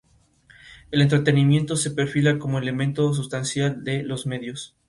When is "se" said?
1.75-1.91